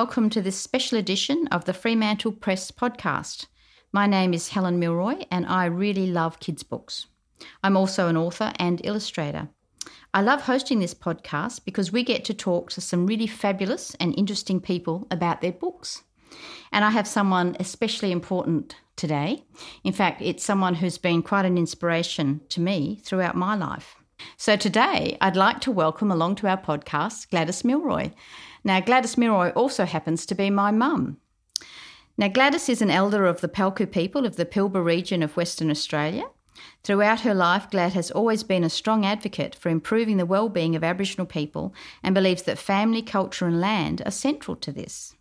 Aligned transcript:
welcome 0.00 0.30
to 0.30 0.40
this 0.40 0.58
special 0.58 0.96
edition 0.96 1.46
of 1.48 1.66
the 1.66 1.74
Fremantle 1.74 2.32
Press 2.32 2.70
podcast. 2.70 3.44
My 3.92 4.06
name 4.06 4.32
is 4.32 4.48
Helen 4.48 4.80
Milroy, 4.80 5.26
and 5.30 5.44
I 5.44 5.66
really 5.66 6.06
love 6.06 6.40
kids' 6.40 6.62
books. 6.62 7.06
I'm 7.62 7.76
also 7.76 8.08
an 8.08 8.16
author 8.16 8.50
and 8.58 8.80
illustrator. 8.82 9.50
I 10.14 10.22
love 10.22 10.40
hosting 10.40 10.78
this 10.78 10.94
podcast 10.94 11.66
because 11.66 11.92
we 11.92 12.02
get 12.02 12.24
to 12.24 12.32
talk 12.32 12.70
to 12.70 12.80
some 12.80 13.06
really 13.06 13.26
fabulous 13.26 13.94
and 14.00 14.18
interesting 14.18 14.58
people 14.58 15.06
about 15.10 15.42
their 15.42 15.52
books. 15.52 16.02
And 16.72 16.82
I 16.82 16.92
have 16.92 17.06
someone 17.06 17.54
especially 17.60 18.10
important 18.10 18.76
today. 18.96 19.44
In 19.84 19.92
fact, 19.92 20.22
it's 20.22 20.42
someone 20.42 20.76
who's 20.76 20.96
been 20.96 21.22
quite 21.22 21.44
an 21.44 21.58
inspiration 21.58 22.40
to 22.48 22.62
me 22.62 23.02
throughout 23.04 23.36
my 23.36 23.54
life. 23.54 23.96
So 24.36 24.56
today, 24.56 25.16
I'd 25.20 25.36
like 25.36 25.60
to 25.60 25.70
welcome 25.70 26.10
along 26.10 26.36
to 26.36 26.48
our 26.48 26.56
podcast 26.56 27.30
Gladys 27.30 27.62
Milroy. 27.62 28.12
Now, 28.64 28.80
Gladys 28.80 29.16
Milroy 29.16 29.50
also 29.50 29.84
happens 29.84 30.26
to 30.26 30.34
be 30.34 30.50
my 30.50 30.70
mum. 30.70 31.18
Now, 32.18 32.28
Gladys 32.28 32.68
is 32.68 32.82
an 32.82 32.90
elder 32.90 33.26
of 33.26 33.40
the 33.40 33.48
Palku 33.48 33.90
people 33.90 34.26
of 34.26 34.36
the 34.36 34.44
Pilbara 34.44 34.84
region 34.84 35.22
of 35.22 35.36
Western 35.36 35.70
Australia. 35.70 36.24
Throughout 36.82 37.20
her 37.20 37.34
life, 37.34 37.70
Glad 37.70 37.92
has 37.92 38.10
always 38.10 38.42
been 38.42 38.64
a 38.64 38.70
strong 38.70 39.06
advocate 39.06 39.54
for 39.54 39.68
improving 39.68 40.16
the 40.16 40.26
well-being 40.26 40.76
of 40.76 40.84
Aboriginal 40.84 41.26
people 41.26 41.74
and 42.02 42.14
believes 42.14 42.42
that 42.42 42.58
family, 42.58 43.02
culture 43.02 43.46
and 43.46 43.60
land 43.60 44.02
are 44.04 44.10
central 44.10 44.56
to 44.56 44.72
this. 44.72 45.14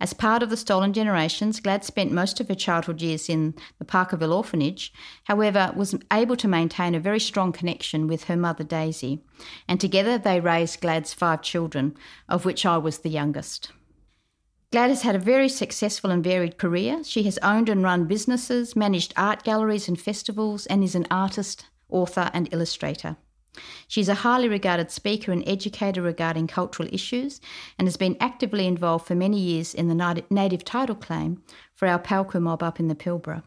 As 0.00 0.14
part 0.14 0.42
of 0.42 0.48
the 0.48 0.56
Stolen 0.56 0.94
Generations, 0.94 1.60
Glad 1.60 1.84
spent 1.84 2.10
most 2.10 2.40
of 2.40 2.48
her 2.48 2.54
childhood 2.54 3.02
years 3.02 3.28
in 3.28 3.54
the 3.78 3.84
Parkerville 3.84 4.34
orphanage, 4.34 4.94
however, 5.24 5.74
was 5.76 5.94
able 6.10 6.36
to 6.36 6.48
maintain 6.48 6.94
a 6.94 7.00
very 7.00 7.20
strong 7.20 7.52
connection 7.52 8.06
with 8.06 8.24
her 8.24 8.36
mother 8.36 8.64
Daisy, 8.64 9.22
and 9.68 9.78
together 9.78 10.16
they 10.16 10.40
raised 10.40 10.80
Glad's 10.80 11.12
five 11.12 11.42
children, 11.42 11.94
of 12.30 12.46
which 12.46 12.64
I 12.64 12.78
was 12.78 12.98
the 12.98 13.10
youngest. 13.10 13.72
Glad 14.72 14.88
has 14.88 15.02
had 15.02 15.16
a 15.16 15.18
very 15.18 15.50
successful 15.50 16.10
and 16.10 16.24
varied 16.24 16.56
career. 16.56 17.04
She 17.04 17.24
has 17.24 17.38
owned 17.42 17.68
and 17.68 17.82
run 17.82 18.06
businesses, 18.06 18.74
managed 18.74 19.12
art 19.18 19.42
galleries 19.42 19.86
and 19.86 20.00
festivals, 20.00 20.64
and 20.66 20.82
is 20.82 20.94
an 20.94 21.08
artist, 21.10 21.66
author, 21.90 22.30
and 22.32 22.48
illustrator. 22.52 23.18
She's 23.88 24.08
a 24.08 24.14
highly 24.14 24.48
regarded 24.48 24.90
speaker 24.90 25.32
and 25.32 25.42
educator 25.46 26.02
regarding 26.02 26.46
cultural 26.46 26.88
issues 26.92 27.40
and 27.78 27.88
has 27.88 27.96
been 27.96 28.16
actively 28.20 28.66
involved 28.66 29.06
for 29.06 29.14
many 29.14 29.38
years 29.38 29.74
in 29.74 29.88
the 29.88 30.24
native 30.30 30.64
title 30.64 30.94
claim 30.94 31.42
for 31.74 31.88
our 31.88 31.98
Palku 31.98 32.40
mob 32.40 32.62
up 32.62 32.78
in 32.78 32.88
the 32.88 32.94
Pilbara. 32.94 33.42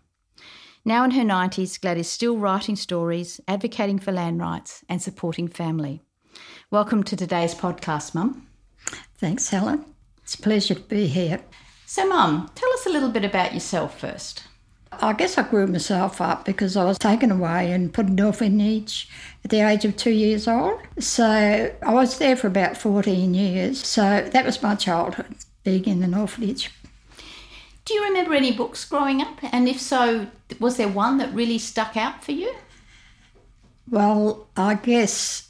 Now 0.86 1.06
in 1.06 1.12
her 1.12 1.24
90s, 1.24 1.80
Glad 1.80 1.98
is 1.98 2.10
still 2.10 2.38
writing 2.38 2.76
stories, 2.76 3.40
advocating 3.48 4.00
for 4.00 4.12
land 4.12 4.42
rights, 4.42 4.84
and 4.90 5.02
supporting 5.02 5.48
family. 5.48 6.02
Welcome 6.70 7.04
to 7.04 7.16
today's 7.16 7.56
podcast, 7.56 8.14
Mum. 8.14 8.48
Thanks, 9.18 9.50
Helen. 9.50 9.86
It's 10.24 10.36
a 10.36 10.42
pleasure 10.42 10.76
to 10.76 10.82
be 10.82 11.08
here. 11.08 11.40
So, 11.86 12.08
Mum, 12.08 12.50
tell 12.56 12.72
us 12.74 12.86
a 12.86 12.90
little 12.90 13.10
bit 13.10 13.24
about 13.24 13.54
yourself 13.54 14.00
first. 14.00 14.44
I 15.02 15.14
guess 15.14 15.38
I 15.38 15.44
grew 15.44 15.68
myself 15.68 16.22
up 16.22 16.46
because 16.46 16.78
I 16.78 16.84
was 16.84 16.98
taken 16.98 17.32
away 17.32 17.72
and 17.72 17.94
put 17.94 18.08
in 18.08 18.20
orphanage 18.20 19.10
at 19.44 19.52
the 19.52 19.62
age 19.62 19.86
of 19.86 19.96
two 19.96 20.12
years 20.12 20.48
old. 20.48 20.80
So 21.00 21.26
I 21.82 21.94
was 21.94 22.18
there 22.18 22.36
for 22.36 22.48
about 22.48 22.78
14 22.78 23.34
years. 23.34 23.86
So 23.86 24.28
that 24.32 24.46
was 24.46 24.62
my 24.62 24.76
childhood, 24.76 25.36
being 25.64 25.86
in 25.86 26.04
an 26.04 26.14
orphanage. 26.14 26.72
Do 27.86 27.94
you 27.94 28.04
remember 28.06 28.34
any 28.34 28.52
books 28.52 28.86
growing 28.86 29.22
up? 29.22 29.40
And 29.52 29.68
if 29.68 29.80
so, 29.80 30.28
was 30.60 30.78
there 30.78 30.88
one 30.88 31.18
that 31.18 31.34
really 31.34 31.58
stuck 31.58 31.98
out 31.98 32.24
for 32.24 32.32
you? 32.32 32.54
Well, 33.90 34.48
I 34.56 34.76
guess 34.76 35.50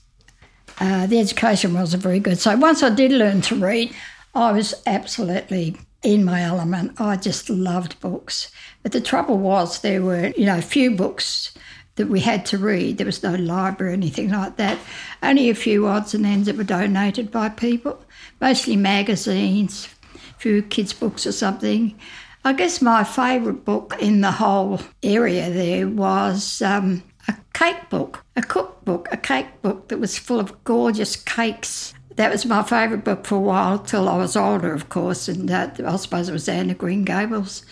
uh, 0.80 1.06
the 1.06 1.20
education 1.20 1.74
wasn't 1.74 2.02
very 2.02 2.20
good. 2.20 2.40
So 2.40 2.56
once 2.58 2.82
I 2.82 2.90
did 2.90 3.12
learn 3.12 3.42
to 3.42 3.56
read, 3.56 3.94
I 4.34 4.52
was 4.52 4.74
absolutely 4.88 5.78
in 6.04 6.26
my 6.26 6.42
element. 6.42 7.00
I 7.00 7.16
just 7.16 7.50
loved 7.50 8.00
books. 8.00 8.52
But 8.82 8.92
the 8.92 9.02
trouble 9.02 9.38
was 9.38 9.80
there 9.80 10.02
were, 10.02 10.28
you 10.38 10.46
know, 10.46 10.62
few 10.62 10.92
books 10.96 11.54
that 11.96 12.08
we 12.08 12.20
had 12.20 12.46
to 12.48 12.58
read. 12.58 12.98
There 12.98 13.06
was 13.06 13.24
no 13.24 13.36
library 13.36 13.92
or 13.92 13.96
anything 13.96 14.30
like 14.30 14.58
that. 14.58 14.80
Only 15.22 15.50
a 15.50 15.56
few 15.56 15.88
odds 15.88 16.14
and 16.14 16.26
ends 16.26 16.48
that 16.48 16.58
were 16.58 16.64
donated 16.64 17.32
by 17.32 17.50
people, 17.50 18.04
mostly 18.42 18.76
magazines, 18.76 19.88
a 20.16 20.40
few 20.40 20.64
kids' 20.64 20.94
books 20.94 21.26
or 21.26 21.32
something. 21.32 21.98
I 22.46 22.54
guess 22.54 22.82
my 22.82 23.04
favourite 23.04 23.64
book 23.64 23.96
in 24.02 24.22
the 24.22 24.32
whole 24.32 24.82
area 25.02 25.50
there 25.50 25.88
was 25.88 26.62
um, 26.62 27.04
a 27.28 27.36
cake 27.54 27.90
book, 27.90 28.26
a 28.36 28.42
cookbook, 28.42 29.08
a 29.12 29.18
cake 29.18 29.62
book 29.62 29.88
that 29.88 30.00
was 30.00 30.18
full 30.18 30.40
of 30.40 30.64
gorgeous 30.66 31.16
cakes. 31.16 31.94
That 32.16 32.32
was 32.32 32.46
my 32.46 32.62
favourite 32.62 33.04
book 33.04 33.26
for 33.26 33.36
a 33.36 33.40
while, 33.40 33.80
till 33.80 34.08
I 34.08 34.18
was 34.18 34.36
older, 34.36 34.74
of 34.74 34.90
course, 34.90 35.28
and 35.28 35.50
uh, 35.50 35.70
I 35.86 35.96
suppose 35.96 36.30
it 36.30 36.34
was 36.34 36.48
Anne 36.48 36.70
of 36.70 36.78
Green 36.78 37.04
Gables. 37.04 37.66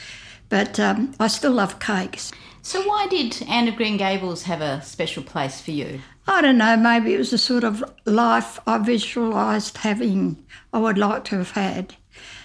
But 0.50 0.79
um, 0.79 1.13
I 1.19 1.28
still 1.28 1.52
love 1.52 1.79
cakes. 1.79 2.31
So, 2.63 2.88
why 2.88 3.07
did 3.07 3.41
Anne 3.47 3.68
of 3.68 3.75
Green 3.75 3.97
Gables 3.97 4.44
have 4.44 4.62
a 4.62 4.81
special 4.81 5.24
place 5.24 5.62
for 5.62 5.72
you? 5.72 6.02
I 6.28 6.41
don't 6.41 6.57
know, 6.57 6.75
maybe 6.75 7.13
it 7.13 7.18
was 7.18 7.31
the 7.31 7.38
sort 7.38 7.63
of 7.63 7.84
life 8.06 8.59
I 8.68 8.78
visualised 8.79 9.78
having, 9.78 10.44
I 10.73 10.79
would 10.79 10.97
like 10.97 11.23
to 11.25 11.38
have 11.38 11.52
had. 11.52 11.96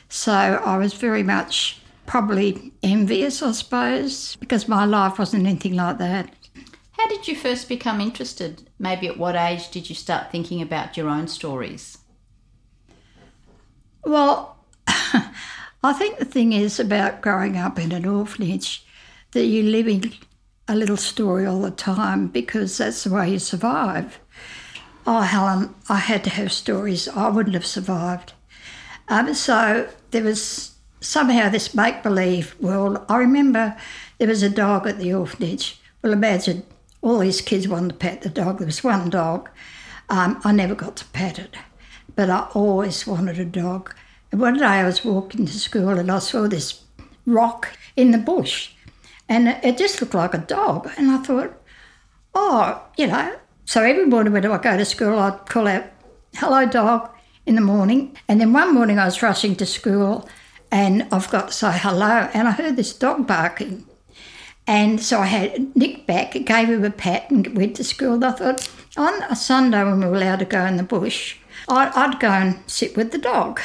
So, 0.08 0.32
I 0.32 0.76
was 0.76 0.94
very 0.94 1.22
much 1.22 1.80
probably 2.06 2.72
envious, 2.82 3.42
I 3.42 3.52
suppose, 3.52 4.36
because 4.36 4.68
my 4.68 4.84
life 4.84 5.18
wasn't 5.18 5.46
anything 5.46 5.74
like 5.74 5.98
that. 5.98 6.30
How 6.92 7.08
did 7.08 7.28
you 7.28 7.36
first 7.36 7.68
become 7.68 8.00
interested? 8.00 8.66
Maybe 8.78 9.06
at 9.06 9.19
what 9.19 9.34
age 9.34 9.70
did 9.70 9.88
you 9.88 9.94
start 9.94 10.31
thinking 10.31 10.60
about 10.60 10.97
your 10.97 11.09
own 11.09 11.28
stories? 11.28 11.98
Well, 14.04 14.56
I 14.87 15.92
think 15.92 16.19
the 16.19 16.25
thing 16.25 16.53
is 16.53 16.78
about 16.78 17.22
growing 17.22 17.56
up 17.56 17.78
in 17.78 17.92
an 17.92 18.06
orphanage 18.06 18.84
that 19.32 19.47
you're 19.47 19.64
living 19.64 20.12
a 20.69 20.75
little 20.75 20.97
story 20.97 21.47
all 21.47 21.62
the 21.62 21.70
time 21.70 22.28
because 22.28 22.78
that's 22.78 23.04
the 23.04 23.12
way 23.12 23.31
you 23.31 23.38
survive. 23.38 24.19
Oh, 25.06 25.20
Helen, 25.20 25.75
I 25.88 25.98
had 25.98 26.25
to 26.25 26.31
have 26.31 26.53
stories. 26.53 27.08
I 27.08 27.28
wouldn't 27.28 27.54
have 27.54 27.66
survived. 27.66 28.32
Um, 29.08 29.32
so 29.34 29.88
there 30.10 30.25
was 30.25 30.75
somehow 31.00 31.48
this 31.48 31.75
make 31.75 32.03
believe 32.03 32.56
world. 32.60 33.04
I 33.08 33.19
remember 33.19 33.76
there 34.19 34.28
was 34.28 34.43
a 34.43 34.50
dog 34.50 34.87
at 34.87 34.98
the 34.98 35.14
orphanage. 35.14 35.81
Well, 36.03 36.12
imagine 36.12 36.64
all 37.06 37.21
these 37.21 37.41
kids 37.41 37.69
wanted 37.69 37.91
to 37.91 37.94
pet 37.94 38.22
the 38.22 38.28
dog. 38.28 38.59
There 38.59 38.67
was 38.67 38.83
one 38.83 39.11
dog. 39.11 39.49
Um, 40.09 40.41
I 40.43 40.50
never 40.50 40.75
got 40.75 40.97
to 40.97 41.05
pet 41.06 41.39
it, 41.39 41.55
but 42.17 42.28
I 42.28 42.49
always 42.53 43.06
wanted 43.06 43.39
a 43.39 43.44
dog. 43.44 43.94
And 44.33 44.41
one 44.41 44.59
day 44.59 44.65
I 44.65 44.84
was 44.84 45.05
walking 45.05 45.47
to 45.47 45.53
school 45.53 45.91
and 45.91 46.11
I 46.11 46.19
saw 46.19 46.49
this 46.49 46.83
rock 47.25 47.77
in 47.94 48.11
the 48.11 48.19
bush 48.19 48.72
and 49.28 49.49
it 49.62 49.78
just 49.78 50.00
looked 50.00 50.15
like 50.15 50.34
a 50.34 50.39
dog. 50.39 50.91
And 50.97 51.11
I 51.12 51.19
thought, 51.19 51.55
oh, 52.34 52.83
you 52.97 53.06
know. 53.06 53.37
So 53.67 53.83
every 53.83 54.06
morning 54.06 54.33
when 54.33 54.44
I 54.44 54.59
go 54.59 54.77
to 54.77 54.84
school, 54.84 55.19
I'd 55.19 55.47
call 55.47 55.69
out, 55.69 55.84
hello, 56.34 56.67
dog, 56.67 57.11
in 57.47 57.55
the 57.55 57.61
morning. 57.61 58.17
And 58.27 58.41
then 58.41 58.53
one 58.53 58.75
morning 58.75 58.99
I 58.99 59.05
was 59.05 59.23
rushing 59.23 59.55
to 59.56 59.67
school 59.67 60.28
and 60.73 61.06
I've 61.12 61.31
got 61.31 61.49
to 61.49 61.53
say 61.53 61.71
hello. 61.73 62.28
And 62.34 62.49
I 62.49 62.50
heard 62.50 62.75
this 62.75 62.93
dog 62.93 63.28
barking. 63.28 63.87
And 64.66 65.00
so 65.00 65.21
I 65.21 65.27
had 65.27 65.77
Nick 65.77 66.06
back, 66.06 66.32
gave 66.32 66.69
him 66.69 66.84
a 66.84 66.91
pat, 66.91 67.31
and 67.31 67.56
went 67.56 67.77
to 67.77 67.84
school. 67.84 68.25
I 68.25 68.32
thought, 68.32 68.69
on 68.97 69.22
a 69.25 69.37
Sunday 69.37 69.84
when 69.84 70.00
we 70.00 70.06
were 70.06 70.16
allowed 70.16 70.41
to 70.41 70.44
go 70.44 70.65
in 70.65 70.77
the 70.77 70.82
bush, 70.82 71.37
I'd 71.69 72.19
go 72.21 72.28
and 72.28 72.59
sit 72.66 72.96
with 72.96 73.12
the 73.12 73.19
dog. 73.19 73.61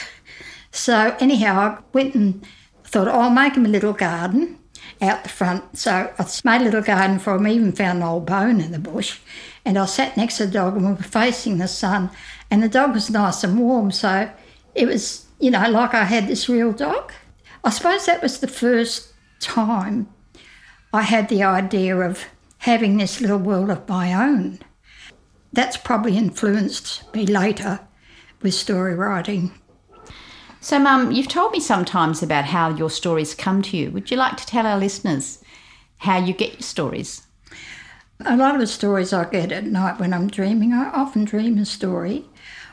So 0.71 1.15
anyhow, 1.19 1.59
I 1.59 1.81
went 1.93 2.15
and 2.15 2.45
thought, 2.83 3.07
oh, 3.07 3.19
I'll 3.19 3.29
make 3.29 3.55
him 3.55 3.65
a 3.65 3.69
little 3.69 3.93
garden 3.93 4.59
out 5.01 5.23
the 5.23 5.29
front. 5.29 5.77
So 5.77 6.13
I 6.17 6.25
made 6.43 6.61
a 6.61 6.65
little 6.65 6.81
garden 6.81 7.19
for 7.19 7.35
him, 7.35 7.47
even 7.47 7.71
found 7.71 7.99
an 7.99 8.07
old 8.07 8.25
bone 8.25 8.61
in 8.61 8.71
the 8.71 8.79
bush. 8.79 9.19
And 9.65 9.77
I 9.77 9.85
sat 9.85 10.17
next 10.17 10.37
to 10.37 10.45
the 10.45 10.51
dog 10.51 10.75
and 10.75 10.85
we 10.85 10.91
were 10.91 11.03
facing 11.03 11.57
the 11.57 11.67
sun. 11.67 12.11
And 12.49 12.61
the 12.61 12.69
dog 12.69 12.93
was 12.93 13.09
nice 13.09 13.43
and 13.43 13.59
warm. 13.59 13.91
So 13.91 14.29
it 14.75 14.87
was, 14.87 15.25
you 15.39 15.51
know, 15.51 15.69
like 15.69 15.93
I 15.93 16.03
had 16.03 16.27
this 16.27 16.47
real 16.47 16.71
dog. 16.71 17.11
I 17.63 17.69
suppose 17.69 18.05
that 18.05 18.21
was 18.21 18.39
the 18.39 18.47
first 18.47 19.13
time 19.39 20.07
I 20.93 21.03
had 21.03 21.29
the 21.29 21.43
idea 21.43 21.97
of 21.97 22.25
having 22.59 22.97
this 22.97 23.21
little 23.21 23.37
world 23.37 23.69
of 23.69 23.87
my 23.87 24.13
own. 24.13 24.59
That's 25.53 25.77
probably 25.77 26.17
influenced 26.17 27.13
me 27.13 27.25
later 27.25 27.79
with 28.41 28.53
story 28.53 28.93
writing. 28.93 29.51
So, 30.59 30.79
Mum, 30.79 31.11
you've 31.11 31.29
told 31.29 31.53
me 31.53 31.59
sometimes 31.59 32.21
about 32.21 32.45
how 32.45 32.69
your 32.69 32.89
stories 32.89 33.33
come 33.33 33.61
to 33.63 33.77
you. 33.77 33.89
Would 33.91 34.11
you 34.11 34.17
like 34.17 34.37
to 34.37 34.45
tell 34.45 34.67
our 34.67 34.77
listeners 34.77 35.39
how 35.97 36.17
you 36.17 36.33
get 36.33 36.53
your 36.53 36.61
stories? 36.61 37.23
A 38.25 38.35
lot 38.35 38.53
of 38.53 38.61
the 38.61 38.67
stories 38.67 39.13
I 39.13 39.25
get 39.29 39.51
at 39.51 39.63
night 39.65 39.99
when 39.99 40.13
I'm 40.13 40.27
dreaming, 40.27 40.73
I 40.73 40.89
often 40.91 41.23
dream 41.23 41.57
a 41.57 41.65
story, 41.65 42.25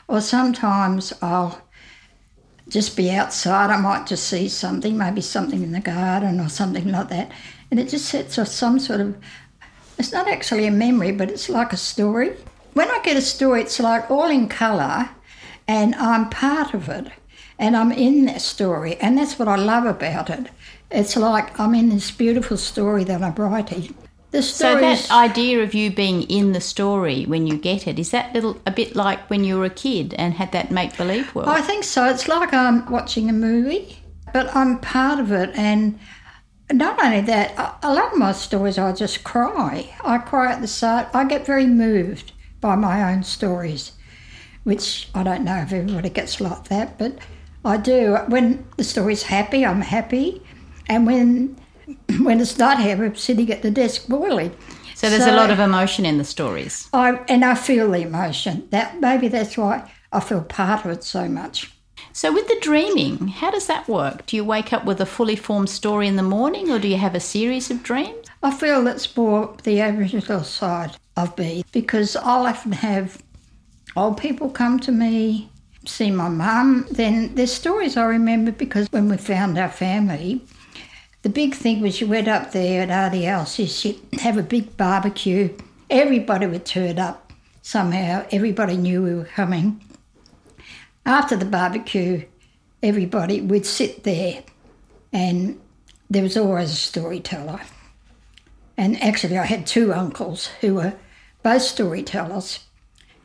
or 0.07 0.21
sometimes 0.21 1.13
I'll 1.23 1.63
just 2.69 2.97
be 2.97 3.11
outside. 3.11 3.71
I 3.71 3.81
might 3.81 4.07
just 4.07 4.29
see 4.29 4.49
something, 4.49 4.97
maybe 4.97 5.21
something 5.21 5.63
in 5.63 5.73
the 5.73 5.81
garden 5.81 6.41
or 6.41 6.49
something 6.49 6.91
like 6.91 7.09
that, 7.09 7.31
and 7.71 7.81
it 7.81 7.89
just 7.89 8.07
sets 8.07 8.39
off 8.39 8.49
some 8.49 8.79
sort 8.79 9.01
of. 9.01 9.17
It's 9.99 10.13
not 10.13 10.29
actually 10.29 10.67
a 10.67 10.71
memory, 10.71 11.13
but 11.13 11.31
it's 11.31 11.49
like 11.49 11.73
a 11.73 11.77
story. 11.77 12.37
When 12.75 12.89
I 12.91 13.01
get 13.03 13.17
a 13.17 13.21
story, 13.23 13.63
it's 13.63 13.81
like 13.81 14.11
all 14.11 14.31
in 14.31 14.49
colour, 14.49 15.11
and 15.67 15.95
I'm 15.97 16.31
part 16.31 16.75
of 16.75 16.89
it. 16.89 17.11
and 17.59 17.77
I'm 17.77 17.93
in 17.93 18.27
that 18.27 18.41
story, 18.41 18.97
and 18.97 19.19
that's 19.19 19.39
what 19.39 19.49
I 19.49 19.57
love 19.57 19.85
about 19.85 20.31
it. 20.31 20.47
It's 20.91 21.17
like 21.17 21.59
I'm 21.59 21.75
in 21.75 21.89
this 21.91 22.11
beautiful 22.11 22.57
story 22.57 23.05
that 23.05 23.23
I'm 23.23 23.35
writing. 23.35 23.95
The 24.31 24.43
So 24.43 24.79
that 24.79 25.11
idea 25.11 25.63
of 25.63 25.73
you 25.73 25.91
being 25.91 26.23
in 26.25 26.53
the 26.53 26.61
story 26.61 27.25
when 27.25 27.47
you 27.47 27.57
get 27.57 27.87
it 27.87 27.99
is 27.99 28.11
that 28.11 28.35
little 28.35 28.61
a 28.67 28.71
bit 28.71 28.95
like 28.95 29.31
when 29.31 29.43
you 29.43 29.59
were 29.59 29.65
a 29.65 29.71
kid 29.71 30.15
and 30.19 30.35
had 30.35 30.53
that 30.53 30.71
make 30.71 30.97
believe 30.99 31.35
world. 31.35 31.49
I 31.49 31.63
think 31.63 31.85
so. 31.85 32.05
It's 32.11 32.29
like 32.29 32.53
I'm 32.53 32.91
watching 32.91 33.31
a 33.31 33.33
movie, 33.33 33.99
but 34.35 34.55
I'm 34.55 34.81
part 34.81 35.19
of 35.19 35.33
it. 35.33 35.51
And 35.55 35.99
not 36.71 37.03
only 37.03 37.23
that, 37.23 37.79
a 37.83 37.95
lot 37.95 38.13
of 38.13 38.19
my 38.19 38.33
stories 38.33 38.77
I 38.77 38.93
just 38.93 39.25
cry. 39.25 39.89
I 40.05 40.19
cry 40.19 40.53
at 40.53 40.61
the 40.61 40.69
start. 40.69 41.09
I 41.15 41.25
get 41.25 41.47
very 41.47 41.67
moved 41.67 42.33
by 42.61 42.75
my 42.75 43.11
own 43.11 43.23
stories, 43.23 43.93
which 44.65 45.09
I 45.15 45.23
don't 45.23 45.45
know 45.45 45.57
if 45.57 45.73
everybody 45.73 46.11
gets 46.11 46.39
like 46.39 46.65
that, 46.65 46.99
but 46.99 47.19
I 47.65 47.79
do. 47.79 48.19
When 48.29 48.67
the 48.77 48.85
story's 48.85 49.23
happy, 49.23 49.65
I'm 49.65 49.81
happy. 49.81 50.43
And 50.87 51.07
when 51.07 51.57
when 52.23 52.41
it's 52.41 52.59
not 52.59 52.79
happy, 52.79 53.03
I'm 53.03 53.17
sitting 53.17 53.51
at 53.51 53.63
the 53.63 53.71
desk 53.71 54.09
boiling. 54.09 54.55
so 54.95 55.09
there's 55.09 55.27
a 55.27 55.33
lot 55.33 55.51
of 55.51 55.59
emotion 55.59 56.05
in 56.07 56.19
the 56.19 56.25
stories. 56.25 56.89
I 56.93 57.17
and 57.29 57.45
I 57.45 57.55
feel 57.55 57.91
the 57.91 58.03
emotion. 58.03 58.69
That 58.71 59.01
maybe 59.01 59.29
that's 59.29 59.57
why 59.57 59.91
I 60.13 60.21
feel 60.21 60.43
part 60.43 60.85
of 60.85 60.91
it 60.91 61.05
so 61.05 61.29
much. 61.29 61.73
So 62.13 62.33
with 62.33 62.49
the 62.49 62.59
dreaming, 62.61 63.29
how 63.29 63.51
does 63.51 63.67
that 63.67 63.87
work? 63.89 64.27
Do 64.27 64.37
you 64.37 64.45
wake 64.45 64.73
up 64.73 64.85
with 64.85 65.01
a 65.01 65.07
fully 65.07 65.37
formed 65.37 65.71
story 65.71 66.09
in 66.09 66.17
the 66.17 66.23
morning 66.23 66.71
or 66.71 66.79
do 66.79 66.89
you 66.89 66.97
have 66.97 67.15
a 67.15 67.21
series 67.21 67.71
of 67.71 67.83
dreams? 67.83 68.27
I 68.43 68.53
feel 68.53 68.83
that's 68.83 69.17
more 69.17 69.55
the 69.63 69.81
Aboriginal 69.81 70.43
side 70.43 70.97
of 71.17 71.37
me 71.39 71.65
because 71.73 72.17
I'll 72.17 72.47
often 72.47 72.73
have 72.73 73.23
old 73.97 74.19
people 74.19 74.51
come 74.51 74.81
to 74.81 74.93
me, 74.93 75.51
see 75.87 76.11
my 76.11 76.29
mum. 76.29 76.87
Then 76.91 77.35
there's 77.35 77.53
stories 77.53 77.97
I 77.97 78.05
remember 78.05 78.53
because 78.53 78.89
when 78.91 79.09
we 79.09 79.17
found 79.17 79.59
our 79.59 79.71
family, 79.71 80.43
the 81.23 81.29
big 81.29 81.55
thing 81.55 81.81
was 81.81 82.01
you 82.01 82.07
went 82.07 82.29
up 82.29 82.53
there 82.53 82.83
at 82.83 82.91
Auntie 82.91 83.27
Elsie's, 83.27 83.85
you'd 83.85 84.01
have 84.21 84.37
a 84.37 84.43
big 84.43 84.77
barbecue. 84.77 85.57
Everybody 85.91 86.47
would 86.47 86.65
turn 86.65 86.99
up 86.99 87.33
somehow. 87.63 88.27
Everybody 88.31 88.77
knew 88.77 89.03
we 89.03 89.15
were 89.15 89.25
coming. 89.25 89.83
After 91.05 91.37
the 91.37 91.45
barbecue, 91.45 92.25
everybody 92.83 93.41
would 93.41 93.67
sit 93.67 94.05
there 94.05 94.45
and 95.13 95.61
there 96.11 96.23
was 96.23 96.37
always 96.37 96.71
a 96.71 96.77
storyteller. 96.77 97.61
And 98.77 99.03
actually, 99.03 99.39
I 99.39 99.45
had 99.45 99.67
two 99.67 99.93
uncles 99.93 100.47
who 100.61 100.75
were 100.75 100.95
both 101.43 101.63
storytellers, 101.63 102.61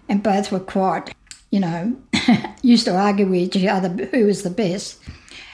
and 0.10 0.24
both 0.24 0.52
were 0.52 0.60
quite, 0.60 1.14
you 1.52 1.60
know, 1.60 1.96
used 2.62 2.86
to 2.86 2.96
argue 2.96 3.28
with 3.28 3.56
each 3.56 3.66
other 3.66 3.90
who 4.08 4.26
was 4.26 4.44
the 4.44 4.50
best. 4.50 5.00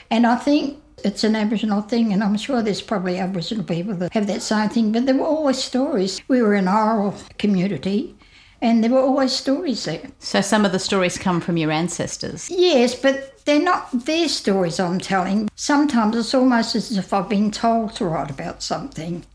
And 0.10 0.26
I 0.26 0.36
think 0.36 0.79
it's 1.04 1.24
an 1.24 1.36
Aboriginal 1.36 1.82
thing, 1.82 2.14
and 2.14 2.24
I'm 2.24 2.38
sure 2.38 2.62
there's 2.62 2.82
probably 2.82 3.20
Aboriginal 3.20 3.64
people 3.64 3.94
that 3.96 4.14
have 4.14 4.28
that 4.28 4.42
same 4.42 4.70
thing, 4.70 4.92
but 4.92 5.06
there 5.06 5.16
were 5.16 5.26
always 5.26 5.58
stories. 5.58 6.22
We 6.28 6.42
were 6.42 6.56
an 6.56 6.68
oral 6.68 7.16
community, 7.38 8.16
and 8.62 8.84
there 8.84 8.92
were 8.92 9.00
always 9.00 9.32
stories 9.32 9.86
there. 9.86 10.10
So 10.20 10.42
some 10.42 10.66
of 10.66 10.72
the 10.72 10.80
stories 10.80 11.18
come 11.18 11.42
from 11.42 11.58
your 11.58 11.72
ancestors. 11.72 12.50
Yes, 12.50 12.96
but 12.96 13.46
they're 13.46 13.62
not 13.62 14.06
their 14.06 14.28
stories 14.28 14.80
I'm 14.80 15.00
telling. 15.00 15.50
Sometimes 15.56 16.16
it's 16.16 16.34
almost 16.34 16.76
as 16.76 16.96
if 16.98 17.14
I've 17.14 17.30
been 17.30 17.52
told 17.52 17.96
to 17.96 18.06
write 18.06 18.30
about 18.30 18.62
something, 18.62 19.26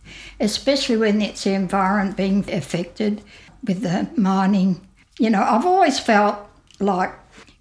especially 0.40 0.96
when 0.96 1.20
it's 1.20 1.44
the 1.44 1.52
environment 1.54 2.16
being 2.16 2.48
affected 2.52 3.22
with 3.66 3.82
the 3.82 4.08
mining. 4.16 4.86
You 5.18 5.30
know, 5.30 5.42
I've 5.42 5.66
always 5.66 5.98
felt 5.98 6.38
like 6.80 7.12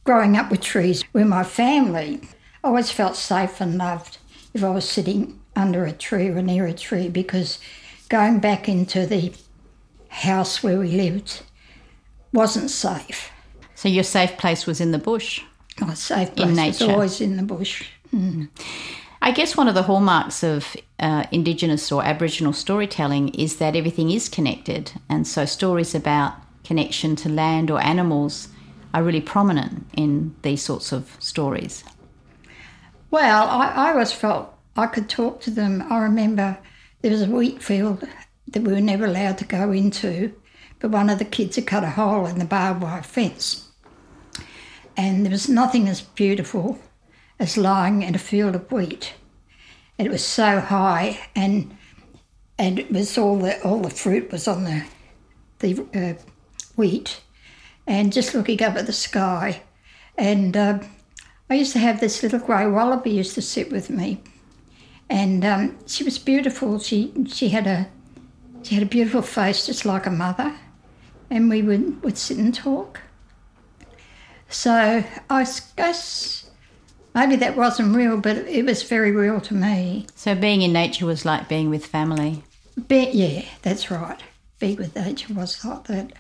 growing 0.03 0.35
up 0.35 0.51
with 0.51 0.61
trees 0.61 1.03
with 1.13 1.27
my 1.27 1.44
family, 1.44 2.21
I 2.63 2.68
always 2.69 2.92
felt 2.92 3.15
safe 3.18 3.60
and 3.60 3.77
loved 3.77 4.19
if 4.54 4.63
I 4.63 4.69
was 4.69 4.88
sitting 4.88 5.39
under 5.56 5.86
a 5.86 5.92
tree 5.92 6.30
or 6.30 6.42
near 6.42 6.65
a 6.65 6.74
tree 6.74 7.10
because 7.10 7.60
going 8.10 8.39
back 8.39 8.69
into 8.69 9.06
the 9.06 9.33
house 10.07 10.63
where 10.63 10.80
we 10.80 10.92
lived 10.92 11.42
wasn't 12.31 12.69
safe. 12.69 13.31
So 13.75 13.89
your 13.89 14.04
safe 14.04 14.38
place 14.38 14.65
was 14.65 14.80
in 14.80 14.92
the 14.92 14.98
bush. 14.98 15.42
My 15.80 15.94
safe 15.94 16.36
place 16.36 16.48
was 16.48 16.56
nature. 16.56 16.92
always 16.92 17.19
in 17.19 17.36
the 17.38 17.44
bush. 17.44 17.89
I 19.21 19.31
guess 19.31 19.57
one 19.57 19.68
of 19.68 19.75
the 19.75 19.83
hallmarks 19.83 20.44
of 20.44 20.75
uh, 21.00 21.25
Indigenous 21.31 21.92
or 21.92 22.04
Aboriginal 22.04 22.54
storytelling 22.54 23.30
is 23.30 23.57
that 23.57 23.75
everything 23.75 24.12
is 24.12 24.30
connected. 24.30 24.94
And 25.10 25.27
so 25.27 25.45
stories 25.45 25.95
about 25.95 26.36
connection 26.63 27.15
to 27.18 27.30
land 27.30 27.69
or 27.71 27.81
animals 27.81 28.50
are 28.94 29.04
really 29.04 29.21
prominent 29.21 29.88
in 29.94 30.36
these 30.44 30.62
sorts 30.62 30.92
of 30.92 31.15
stories. 31.19 31.83
Well, 33.13 33.48
I, 33.48 33.68
I 33.68 33.92
always 33.92 34.12
felt 34.12 34.56
I 34.75 34.88
could 34.88 35.07
talk 35.07 35.39
to 35.42 35.51
them. 35.51 35.86
I 35.88 36.00
remember 36.00 36.57
there 37.04 37.12
was 37.12 37.21
a 37.21 37.30
wheat 37.30 37.62
field 37.62 38.04
that 38.48 38.63
we 38.63 38.74
were 38.74 38.81
never 38.81 39.06
allowed 39.06 39.38
to 39.38 39.45
go 39.45 39.71
into, 39.71 40.33
but 40.80 40.89
one 40.89 41.12
of 41.12 41.19
the 41.19 41.25
kids 41.25 41.57
had 41.57 41.68
cut 41.68 41.83
a 41.83 41.92
hole 41.92 42.25
in 42.25 42.39
the 42.39 42.45
barbed 42.45 42.81
wire 42.81 43.04
fence. 43.04 43.69
And 44.98 45.24
there 45.24 45.31
was 45.31 45.48
nothing 45.48 45.88
as 45.88 46.01
beautiful 46.01 46.80
as 47.39 47.56
lying 47.56 48.01
in 48.01 48.15
a 48.15 48.18
field 48.18 48.56
of 48.56 48.71
wheat. 48.71 49.13
It 50.00 50.10
was 50.10 50.25
so 50.25 50.60
high, 50.60 51.19
and 51.36 51.77
and 52.57 52.80
it 52.80 52.92
was 52.92 53.15
all 53.15 53.38
the 53.38 53.62
all 53.62 53.81
the 53.81 53.92
fruit 53.92 54.31
was 54.31 54.48
on 54.48 54.63
the 54.63 54.86
the 55.60 55.86
uh, 55.94 56.13
wheat, 56.75 57.21
and 57.86 58.12
just 58.12 58.33
looking 58.33 58.63
up 58.63 58.75
at 58.75 58.88
the 58.88 58.92
sky, 58.92 59.62
and 60.18 60.57
um, 60.57 60.81
I 61.53 61.57
used 61.57 61.73
to 61.73 61.79
have 61.79 62.00
this 62.00 62.23
little 62.23 62.39
grey 62.39 62.65
wallaby 62.65 63.11
used 63.11 63.35
to 63.35 63.41
sit 63.44 63.71
with 63.71 63.88
me, 63.88 64.23
and 65.07 65.45
um, 65.45 65.77
she 65.85 66.03
was 66.03 66.17
beautiful. 66.17 66.79
She 66.79 67.13
she 67.27 67.50
had 67.50 67.67
a 67.67 67.88
she 68.63 68.73
had 68.73 68.83
a 68.83 68.88
beautiful 68.88 69.21
face, 69.21 69.67
just 69.67 69.85
like 69.85 70.07
a 70.07 70.09
mother, 70.09 70.55
and 71.29 71.51
we 71.51 71.61
would 71.61 72.01
would 72.03 72.17
sit 72.17 72.38
and 72.39 72.55
talk. 72.55 73.01
So 74.50 75.03
I 75.29 75.47
guess 75.77 76.50
maybe 77.13 77.36
that 77.36 77.55
wasn't 77.55 77.95
real, 77.95 78.17
but 78.17 78.38
it 78.38 78.65
was 78.65 78.81
very 78.81 79.12
real 79.12 79.39
to 79.41 79.53
me. 79.53 80.07
So 80.15 80.33
being 80.33 80.63
in 80.63 80.74
nature 80.74 81.05
was 81.05 81.24
like 81.24 81.48
being 81.48 81.69
with 81.69 81.86
family. 81.86 82.43
Be, 82.88 83.12
yeah, 83.12 83.45
that's 83.62 83.91
right. 83.91 84.19
Be 84.57 84.74
with 84.74 84.95
nature 84.95 85.36
was 85.36 85.63
like 85.63 85.83
that. 85.83 86.13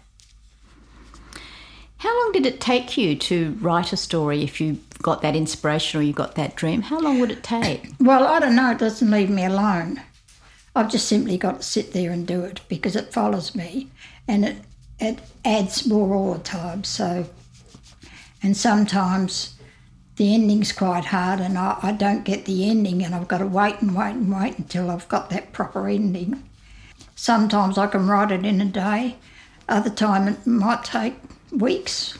How 1.97 2.21
long 2.21 2.33
did 2.33 2.45
it 2.45 2.61
take 2.61 2.97
you 2.97 3.15
to 3.15 3.57
write 3.61 3.93
a 3.93 3.97
story 3.97 4.43
if 4.43 4.59
you 4.59 4.77
got 5.03 5.21
that 5.21 5.35
inspiration 5.35 5.99
or 5.99 6.03
you 6.03 6.13
got 6.13 6.33
that 6.35 6.55
dream? 6.55 6.81
How 6.81 6.99
long 6.99 7.19
would 7.19 7.29
it 7.29 7.43
take? 7.43 7.89
Well, 7.99 8.25
I 8.25 8.39
don't 8.39 8.55
know. 8.55 8.71
It 8.71 8.79
doesn't 8.79 9.11
leave 9.11 9.29
me 9.29 9.45
alone. 9.45 10.01
I've 10.75 10.89
just 10.89 11.07
simply 11.07 11.37
got 11.37 11.57
to 11.57 11.63
sit 11.63 11.93
there 11.93 12.09
and 12.09 12.25
do 12.25 12.41
it 12.43 12.61
because 12.67 12.95
it 12.95 13.13
follows 13.13 13.53
me, 13.53 13.91
and 14.27 14.43
it 14.43 14.57
it 14.99 15.19
adds 15.45 15.85
more 15.85 16.15
all 16.15 16.33
the 16.33 16.39
time. 16.39 16.83
So, 16.83 17.27
and 18.41 18.57
sometimes 18.57 19.55
the 20.15 20.33
ending's 20.33 20.71
quite 20.71 21.05
hard, 21.05 21.39
and 21.39 21.57
I, 21.57 21.77
I 21.83 21.91
don't 21.91 22.25
get 22.25 22.45
the 22.45 22.67
ending, 22.67 23.03
and 23.03 23.13
I've 23.13 23.27
got 23.27 23.39
to 23.39 23.45
wait 23.45 23.81
and 23.81 23.95
wait 23.95 24.15
and 24.15 24.33
wait 24.33 24.57
until 24.57 24.89
I've 24.89 25.07
got 25.09 25.29
that 25.29 25.51
proper 25.53 25.87
ending. 25.87 26.43
Sometimes 27.15 27.77
I 27.77 27.87
can 27.87 28.07
write 28.07 28.31
it 28.31 28.45
in 28.45 28.59
a 28.59 28.65
day. 28.65 29.17
Other 29.69 29.89
time 29.89 30.27
it 30.27 30.45
might 30.47 30.83
take 30.83 31.15
weeks. 31.51 32.17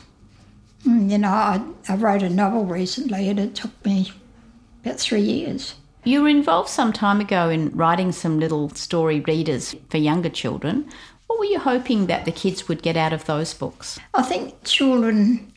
Mm, 0.86 1.10
You 1.10 1.18
know, 1.18 1.28
I, 1.30 1.60
I 1.88 1.96
wrote 1.96 2.22
a 2.22 2.30
novel 2.30 2.64
recently, 2.64 3.28
and 3.28 3.38
it 3.38 3.54
took 3.54 3.84
me 3.84 4.12
about 4.84 5.00
three 5.00 5.22
years. 5.22 5.74
You 6.04 6.22
were 6.22 6.28
involved 6.28 6.68
some 6.68 6.92
time 6.92 7.20
ago 7.20 7.48
in 7.48 7.70
writing 7.70 8.12
some 8.12 8.38
little 8.38 8.68
story 8.70 9.20
readers 9.20 9.74
for 9.88 9.96
younger 9.96 10.28
children. 10.28 10.88
What 11.26 11.38
were 11.38 11.46
you 11.46 11.58
hoping 11.58 12.06
that 12.06 12.26
the 12.26 12.32
kids 12.32 12.68
would 12.68 12.82
get 12.82 12.96
out 12.96 13.14
of 13.14 13.24
those 13.24 13.54
books? 13.54 13.98
I 14.12 14.22
think 14.22 14.62
children, 14.64 15.50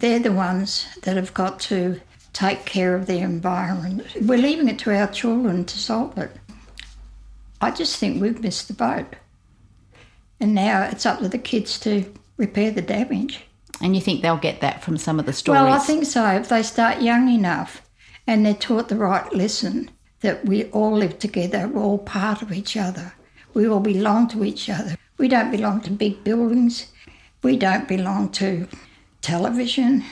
they're 0.00 0.18
the 0.18 0.32
ones 0.32 0.86
that 1.02 1.16
have 1.16 1.32
got 1.32 1.58
to 1.60 1.98
take 2.34 2.66
care 2.66 2.94
of 2.94 3.06
the 3.06 3.18
environment. 3.20 4.06
We're 4.20 4.36
leaving 4.38 4.68
it 4.68 4.78
to 4.80 4.94
our 4.94 5.06
children 5.06 5.64
to 5.64 5.78
solve 5.78 6.18
it. 6.18 6.30
I 7.62 7.70
just 7.70 7.96
think 7.96 8.20
we've 8.20 8.42
missed 8.42 8.68
the 8.68 8.74
boat. 8.74 9.16
And 10.38 10.54
now 10.54 10.82
it's 10.82 11.06
up 11.06 11.20
to 11.20 11.28
the 11.30 11.38
kids 11.38 11.80
to 11.80 12.04
repair 12.36 12.70
the 12.70 12.82
damage. 12.82 13.46
And 13.80 13.94
you 13.94 14.00
think 14.00 14.22
they'll 14.22 14.36
get 14.36 14.60
that 14.60 14.82
from 14.82 14.96
some 14.96 15.18
of 15.18 15.26
the 15.26 15.32
stories? 15.32 15.60
Well, 15.60 15.72
I 15.72 15.78
think 15.78 16.06
so. 16.06 16.26
If 16.30 16.48
they 16.48 16.62
start 16.62 17.02
young 17.02 17.28
enough 17.28 17.82
and 18.26 18.44
they're 18.44 18.54
taught 18.54 18.88
the 18.88 18.96
right 18.96 19.30
lesson 19.32 19.90
that 20.20 20.46
we 20.46 20.64
all 20.70 20.96
live 20.96 21.18
together, 21.18 21.68
we're 21.68 21.82
all 21.82 21.98
part 21.98 22.42
of 22.42 22.52
each 22.52 22.76
other, 22.76 23.12
we 23.54 23.68
all 23.68 23.80
belong 23.80 24.28
to 24.28 24.44
each 24.44 24.68
other. 24.70 24.96
We 25.18 25.28
don't 25.28 25.50
belong 25.50 25.80
to 25.82 25.90
big 25.90 26.24
buildings, 26.24 26.92
we 27.42 27.56
don't 27.56 27.88
belong 27.88 28.30
to 28.32 28.68
television, 29.22 30.04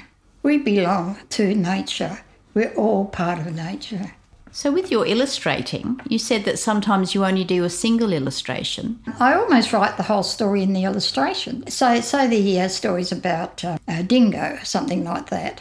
we 0.43 0.59
belong 0.59 1.19
to 1.31 1.55
nature. 1.55 2.21
We're 2.55 2.73
all 2.75 3.07
part 3.07 3.39
of 3.41 3.55
nature. 3.55 4.15
So, 4.57 4.71
with 4.71 4.89
your 4.89 5.05
illustrating, 5.05 6.01
you 6.09 6.17
said 6.17 6.45
that 6.45 6.61
sometimes 6.61 7.13
you 7.13 7.25
only 7.25 7.43
do 7.43 7.65
a 7.65 7.69
single 7.69 8.13
illustration. 8.13 9.01
I 9.19 9.35
almost 9.35 9.73
write 9.73 9.97
the 9.97 10.05
whole 10.05 10.23
story 10.23 10.63
in 10.63 10.75
the 10.75 10.85
illustration. 10.85 11.69
So, 11.69 12.01
say 12.01 12.29
the 12.29 12.61
uh, 12.61 12.69
story's 12.69 13.11
about 13.11 13.65
uh, 13.65 13.79
a 13.89 14.05
dingo, 14.05 14.61
something 14.63 15.03
like 15.03 15.29
that. 15.31 15.61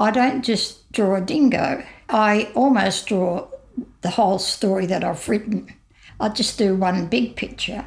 I 0.00 0.10
don't 0.10 0.42
just 0.42 0.90
draw 0.90 1.14
a 1.14 1.20
dingo, 1.20 1.84
I 2.08 2.50
almost 2.56 3.06
draw 3.06 3.46
the 4.00 4.10
whole 4.10 4.40
story 4.40 4.86
that 4.86 5.04
I've 5.04 5.28
written. 5.28 5.72
I 6.18 6.30
just 6.30 6.58
do 6.58 6.74
one 6.74 7.06
big 7.06 7.36
picture 7.36 7.84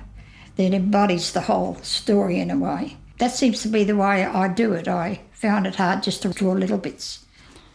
that 0.55 0.73
embodies 0.73 1.33
the 1.33 1.41
whole 1.41 1.75
story 1.81 2.39
in 2.39 2.49
a 2.49 2.57
way. 2.57 2.95
That 3.17 3.31
seems 3.31 3.61
to 3.63 3.67
be 3.67 3.83
the 3.83 3.97
way 3.97 4.23
I 4.23 4.47
do 4.47 4.71
it. 4.71 4.87
I 4.87 5.19
found 5.33 5.67
it 5.67 5.75
hard 5.75 6.01
just 6.01 6.21
to 6.21 6.29
draw 6.29 6.53
little 6.53 6.77
bits. 6.77 7.22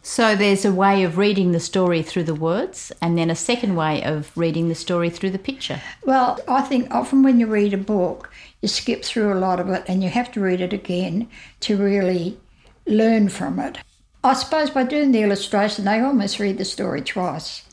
So 0.09 0.35
there's 0.35 0.65
a 0.65 0.73
way 0.73 1.05
of 1.05 1.19
reading 1.19 1.53
the 1.53 1.61
story 1.61 2.03
through 2.03 2.25
the 2.25 2.35
words, 2.35 2.91
and 3.03 3.19
then 3.19 3.29
a 3.31 3.37
second 3.37 3.77
way 3.77 4.03
of 4.03 4.35
reading 4.39 4.69
the 4.69 4.75
story 4.75 5.11
through 5.11 5.33
the 5.33 5.39
picture. 5.39 5.83
Well, 6.03 6.41
I 6.49 6.63
think 6.63 6.91
often 6.91 7.23
when 7.23 7.39
you 7.39 7.47
read 7.47 7.75
a 7.75 7.77
book, 7.77 8.31
you 8.63 8.69
skip 8.69 9.05
through 9.05 9.31
a 9.31 9.39
lot 9.39 9.61
of 9.61 9.69
it 9.69 9.85
and 9.87 10.03
you 10.03 10.09
have 10.09 10.33
to 10.33 10.41
read 10.41 10.63
it 10.63 10.73
again 10.73 11.29
to 11.61 11.77
really 11.77 12.41
learn 12.87 13.29
from 13.29 13.59
it. 13.59 13.77
I 14.25 14.33
suppose 14.33 14.71
by 14.71 14.85
doing 14.85 15.13
the 15.13 15.23
illustration, 15.23 15.85
they 15.85 16.01
almost 16.01 16.41
read 16.41 16.57
the 16.57 16.65
story 16.65 17.03
twice 17.03 17.65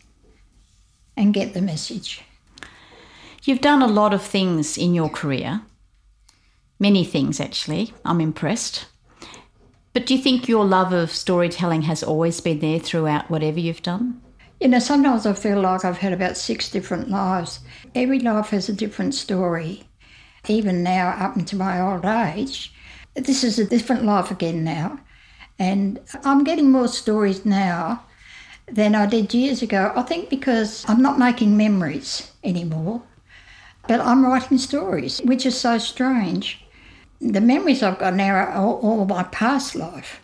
and 1.15 1.34
get 1.34 1.54
the 1.54 1.62
message. 1.62 2.22
You've 3.46 3.62
done 3.62 3.82
a 3.82 3.88
lot 3.88 4.13
of 4.13 4.22
things 4.22 4.77
in 4.77 4.94
your 4.94 5.10
career, 5.10 5.62
many 6.80 7.06
things 7.06 7.39
actually. 7.39 7.94
I'm 8.04 8.20
impressed. 8.20 8.88
But 9.96 10.06
do 10.06 10.14
you 10.14 10.22
think 10.22 10.50
your 10.50 10.66
love 10.66 10.92
of 10.92 11.10
storytelling 11.10 11.84
has 11.84 12.04
always 12.04 12.42
been 12.42 12.60
there 12.60 12.80
throughout 12.80 13.32
whatever 13.32 13.62
you've 13.62 13.82
done? 13.82 14.22
You 14.60 14.68
know, 14.68 14.80
sometimes 14.80 15.25
I 15.25 15.32
feel 15.32 15.62
like 15.62 15.86
I've 15.86 16.00
had 16.00 16.12
about 16.12 16.36
six 16.36 16.70
different 16.70 17.10
lives. 17.10 17.62
Every 17.96 18.20
life 18.20 18.50
has 18.50 18.68
a 18.68 18.74
different 18.74 19.16
story. 19.16 19.84
Even 20.50 20.84
now, 20.84 21.16
up 21.18 21.38
into 21.38 21.56
my 21.56 21.80
old 21.80 22.04
age, 22.04 22.74
this 23.14 23.42
is 23.42 23.58
a 23.58 23.64
different 23.64 24.04
life 24.04 24.32
again 24.32 24.66
now. 24.66 25.00
And 25.60 26.02
I'm 26.25 26.44
getting 26.44 26.72
more 26.72 26.90
stories 26.90 27.46
now 27.46 28.04
than 28.70 28.96
I 28.96 29.06
did 29.06 29.34
years 29.34 29.62
ago. 29.62 29.94
I 29.96 30.02
think 30.02 30.30
because 30.30 30.84
I'm 30.90 31.02
not 31.02 31.18
making 31.18 31.56
memories 31.56 32.34
anymore, 32.44 33.02
but 33.88 34.02
I'm 34.02 34.25
writing 34.25 34.58
stories, 34.58 35.22
which 35.24 35.46
is 35.46 35.58
so 35.58 35.78
strange. 35.78 36.64
The 37.22 37.41
memories 37.41 37.81
I've 37.81 38.00
got 38.00 38.13
now 38.13 38.36
are 38.36 38.53
all, 38.53 38.79
all 38.81 39.05
my 39.05 39.24
past 39.24 39.75
life, 39.75 40.22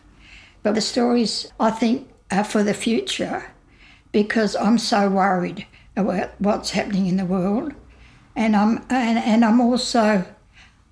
but 0.63 0.75
the 0.75 0.81
stories 0.81 1.51
I 1.59 1.71
think 1.71 2.09
are 2.31 2.43
for 2.43 2.63
the 2.63 2.73
future 2.73 3.51
because 4.11 4.55
I'm 4.55 4.77
so 4.77 5.09
worried 5.09 5.65
about 5.95 6.31
what's 6.39 6.71
happening 6.71 7.07
in 7.07 7.17
the 7.17 7.25
world. 7.25 7.73
And 8.35 8.55
I'm, 8.55 8.77
and, 8.89 9.17
and 9.19 9.43
I'm 9.43 9.59
also, 9.59 10.25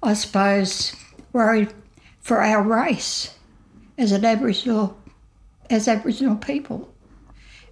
I 0.03 0.13
suppose, 0.13 0.95
worried 1.33 1.73
for 2.19 2.41
our 2.41 2.61
race 2.61 3.35
as 3.97 4.11
an 4.11 4.25
Aboriginal, 4.25 4.97
as 5.69 5.87
Aboriginal 5.87 6.35
people. 6.35 6.93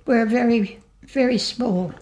We're 0.06 0.24
a 0.24 0.30
very, 0.30 0.80
very 1.04 1.38
small 1.38 1.94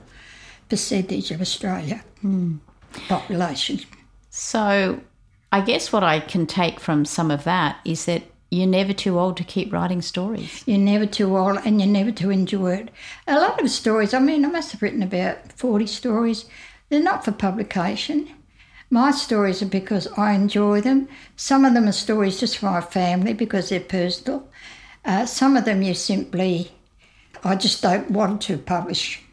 percentage 0.70 1.32
of 1.32 1.42
Australia 1.42 2.04
mm. 2.24 2.60
population. 3.08 3.80
So, 4.30 5.02
I 5.56 5.62
guess 5.62 5.94
what 5.94 6.04
I 6.04 6.20
can 6.20 6.48
take 6.48 6.82
from 6.82 7.06
some 7.06 7.32
of 7.32 7.46
that 7.46 7.80
is 7.86 8.04
that 8.08 8.24
you're 8.52 8.68
never 8.68 8.92
too 8.92 9.18
old 9.18 9.38
to 9.38 9.46
keep 9.46 9.72
writing 9.72 10.02
stories. 10.02 10.62
You're 10.68 10.78
never 10.78 11.06
too 11.06 11.38
old 11.38 11.60
and 11.64 11.80
you're 11.80 11.90
never 11.90 12.12
too 12.12 12.30
enjoy 12.30 12.74
it. 12.74 12.90
A 13.26 13.40
lot 13.40 13.62
of 13.62 13.70
stories, 13.70 14.14
I 14.14 14.20
mean, 14.20 14.44
I 14.44 14.50
must 14.50 14.74
have 14.74 14.82
written 14.82 15.02
about 15.02 15.54
40 15.54 15.88
stories. 15.88 16.44
They're 16.90 17.02
not 17.02 17.24
for 17.24 17.32
publication. 17.32 18.30
My 18.90 19.12
stories 19.12 19.62
are 19.62 19.68
because 19.68 20.10
I 20.18 20.34
enjoy 20.34 20.82
them. 20.82 21.08
Some 21.38 21.64
of 21.64 21.74
them 21.74 21.88
are 21.88 21.94
stories 21.94 22.38
just 22.38 22.58
for 22.58 22.66
my 22.66 22.82
family 22.82 23.32
because 23.32 23.70
they're 23.70 23.80
personal. 23.80 24.50
Uh, 25.06 25.26
some 25.26 25.56
of 25.56 25.64
them 25.64 25.82
you 25.82 25.94
simply, 25.94 26.70
I 27.46 27.56
just 27.56 27.82
don't 27.82 28.12
want 28.12 28.42
to 28.42 28.58
publish, 28.58 29.24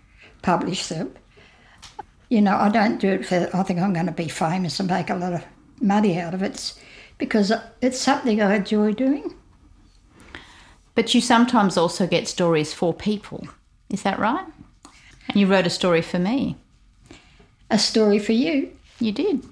publish 0.41 0.87
them. 0.87 1.17
You 2.29 2.43
know, 2.43 2.57
I 2.57 2.69
don't 2.69 3.01
do 3.01 3.09
it 3.09 3.27
for. 3.27 3.51
I 3.53 3.65
think 3.65 3.81
I'm 3.81 3.93
going 3.93 4.07
to 4.07 4.13
be 4.13 4.29
famous 4.29 4.79
and 4.79 4.89
make 4.89 5.11
a 5.11 5.17
lot 5.17 5.33
of 5.33 5.45
money 5.83 6.19
out 6.19 6.35
of 6.35 6.43
it 6.43 6.53
it's 6.53 6.79
because 7.19 7.53
it's 7.81 8.01
something 8.01 8.41
I 8.41 8.57
enjoy 8.57 8.93
doing. 8.93 9.35
But 10.95 11.15
you 11.15 11.21
sometimes 11.21 11.77
also 11.77 12.07
get 12.07 12.29
stories 12.29 12.75
for 12.75 12.93
people. 12.93 13.47
Is 13.89 14.03
that 14.03 14.19
right? 14.19 14.45
And 15.29 15.37
you 15.37 15.47
wrote 15.47 15.67
a 15.67 15.71
story 15.71 16.03
for 16.03 16.19
me. 16.19 16.57
A 17.71 17.79
story 17.79 18.19
for 18.19 18.33
you. 18.33 18.71
You 18.99 19.13
did. 19.13 19.45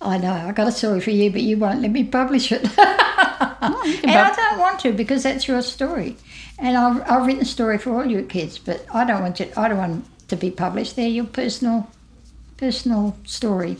I 0.00 0.18
know, 0.18 0.32
I 0.32 0.52
got 0.52 0.68
a 0.68 0.72
story 0.72 1.00
for 1.00 1.10
you, 1.10 1.30
but 1.32 1.40
you 1.40 1.56
won't 1.56 1.80
let 1.80 1.90
me 1.90 2.04
publish 2.04 2.52
it. 2.52 2.62
oh, 2.78 4.00
and 4.04 4.10
I 4.10 4.34
don't 4.34 4.60
want 4.60 4.78
to 4.80 4.92
because 4.92 5.22
that's 5.22 5.48
your 5.48 5.62
story. 5.62 6.16
And 6.58 6.76
I've, 6.76 7.10
I've 7.10 7.26
written 7.26 7.42
a 7.42 7.46
story 7.46 7.78
for 7.78 7.96
all 7.96 8.06
your 8.06 8.22
kids, 8.22 8.58
but 8.58 8.84
I 8.92 9.04
don't 9.04 9.22
want 9.22 9.40
it. 9.40 9.56
I 9.56 9.68
don't 9.68 9.78
want 9.78 10.28
to 10.28 10.36
be 10.36 10.50
published. 10.50 10.96
They're 10.96 11.08
your 11.08 11.24
personal, 11.24 11.90
personal 12.58 13.16
story. 13.24 13.78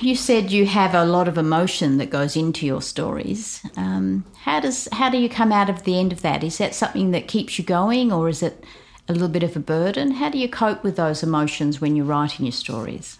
You 0.00 0.16
said 0.16 0.50
you 0.50 0.64
have 0.64 0.94
a 0.94 1.04
lot 1.04 1.28
of 1.28 1.36
emotion 1.36 1.98
that 1.98 2.08
goes 2.08 2.34
into 2.34 2.64
your 2.64 2.80
stories. 2.80 3.60
Um, 3.76 4.24
how 4.44 4.60
does 4.60 4.88
how 4.92 5.10
do 5.10 5.18
you 5.18 5.28
come 5.28 5.52
out 5.52 5.68
of 5.68 5.82
the 5.84 5.98
end 5.98 6.12
of 6.12 6.22
that? 6.22 6.42
Is 6.42 6.56
that 6.56 6.74
something 6.74 7.10
that 7.10 7.28
keeps 7.28 7.58
you 7.58 7.64
going, 7.64 8.10
or 8.10 8.28
is 8.28 8.42
it 8.42 8.64
a 9.08 9.12
little 9.12 9.28
bit 9.28 9.42
of 9.42 9.56
a 9.56 9.60
burden? 9.60 10.12
How 10.12 10.30
do 10.30 10.38
you 10.38 10.48
cope 10.48 10.82
with 10.82 10.96
those 10.96 11.22
emotions 11.22 11.80
when 11.80 11.96
you're 11.96 12.06
writing 12.06 12.46
your 12.46 12.52
stories? 12.52 13.18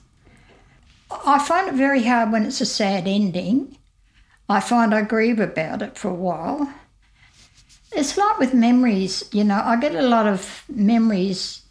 I 1.27 1.39
find 1.39 1.69
it 1.69 1.75
very 1.75 2.05
hard 2.05 2.33
when 2.33 2.47
it's 2.47 2.61
a 2.63 2.67
sad 2.67 3.07
ending. 3.07 3.77
I 4.49 4.61
find 4.61 4.95
I 4.95 5.03
grieve 5.03 5.41
about 5.41 5.83
it 5.83 5.99
for 5.99 6.09
a 6.09 6.15
while. 6.15 6.73
It's 7.93 8.17
like 8.17 8.39
with 8.39 8.55
memories, 8.55 9.29
you 9.33 9.45
know, 9.45 9.61
I 9.63 9.79
get 9.79 9.95
a 9.95 10.03
lot 10.03 10.27
of 10.27 10.65
memories. 10.69 11.63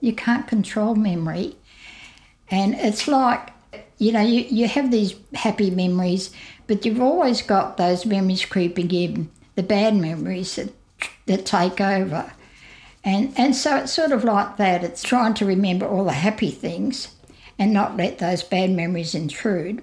You 0.00 0.12
can't 0.12 0.46
control 0.46 0.94
memory. 0.94 1.56
And 2.50 2.74
it's 2.74 3.08
like, 3.08 3.53
you 3.98 4.12
know, 4.12 4.20
you, 4.20 4.40
you 4.42 4.68
have 4.68 4.90
these 4.90 5.14
happy 5.34 5.70
memories, 5.70 6.30
but 6.66 6.84
you've 6.84 7.00
always 7.00 7.42
got 7.42 7.76
those 7.76 8.06
memories 8.06 8.44
creeping 8.44 8.90
in, 8.90 9.30
the 9.54 9.62
bad 9.62 9.94
memories 9.94 10.56
that, 10.56 10.72
that 11.26 11.46
take 11.46 11.80
over. 11.80 12.32
And, 13.04 13.32
and 13.36 13.54
so 13.54 13.76
it's 13.76 13.92
sort 13.92 14.12
of 14.12 14.24
like 14.24 14.56
that. 14.56 14.82
It's 14.82 15.02
trying 15.02 15.34
to 15.34 15.46
remember 15.46 15.86
all 15.86 16.04
the 16.04 16.12
happy 16.12 16.50
things 16.50 17.14
and 17.58 17.72
not 17.72 17.96
let 17.96 18.18
those 18.18 18.42
bad 18.42 18.70
memories 18.70 19.14
intrude. 19.14 19.82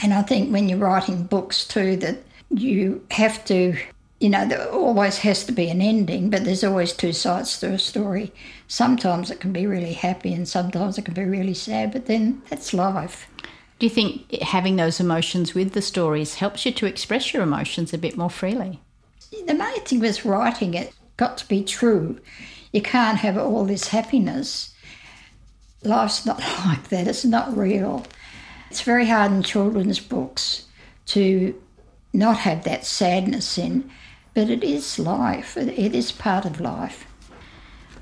And 0.00 0.12
I 0.12 0.22
think 0.22 0.52
when 0.52 0.68
you're 0.68 0.78
writing 0.78 1.24
books 1.24 1.66
too, 1.66 1.96
that 1.96 2.18
you 2.50 3.06
have 3.12 3.44
to, 3.46 3.76
you 4.22 4.28
know, 4.28 4.46
there 4.46 4.70
always 4.70 5.18
has 5.18 5.44
to 5.46 5.52
be 5.52 5.68
an 5.68 5.82
ending, 5.82 6.30
but 6.30 6.44
there's 6.44 6.62
always 6.62 6.92
two 6.92 7.12
sides 7.12 7.58
to 7.58 7.72
a 7.72 7.78
story. 7.78 8.32
Sometimes 8.68 9.32
it 9.32 9.40
can 9.40 9.52
be 9.52 9.66
really 9.66 9.94
happy 9.94 10.32
and 10.32 10.48
sometimes 10.48 10.96
it 10.96 11.04
can 11.04 11.14
be 11.14 11.24
really 11.24 11.54
sad, 11.54 11.92
but 11.92 12.06
then 12.06 12.40
that's 12.48 12.72
life. 12.72 13.26
Do 13.80 13.86
you 13.86 13.90
think 13.90 14.30
having 14.40 14.76
those 14.76 15.00
emotions 15.00 15.54
with 15.54 15.72
the 15.72 15.82
stories 15.82 16.36
helps 16.36 16.64
you 16.64 16.70
to 16.70 16.86
express 16.86 17.34
your 17.34 17.42
emotions 17.42 17.92
a 17.92 17.98
bit 17.98 18.16
more 18.16 18.30
freely? 18.30 18.78
The 19.44 19.54
main 19.54 19.80
thing 19.80 19.98
with 19.98 20.24
writing 20.24 20.74
it 20.74 20.92
got 21.16 21.36
to 21.38 21.48
be 21.48 21.64
true. 21.64 22.20
You 22.72 22.80
can't 22.80 23.18
have 23.18 23.36
all 23.36 23.64
this 23.64 23.88
happiness 23.88 24.72
life's 25.82 26.24
not 26.24 26.38
like 26.64 26.90
that. 26.90 27.08
It's 27.08 27.24
not 27.24 27.56
real. 27.56 28.06
It's 28.70 28.82
very 28.82 29.06
hard 29.06 29.32
in 29.32 29.42
children's 29.42 29.98
books 29.98 30.66
to 31.06 31.60
not 32.12 32.38
have 32.38 32.64
that 32.64 32.84
sadness 32.84 33.58
in, 33.58 33.90
but 34.34 34.50
it 34.50 34.64
is 34.64 34.98
life. 34.98 35.56
It 35.56 35.94
is 35.94 36.12
part 36.12 36.44
of 36.44 36.60
life. 36.60 37.06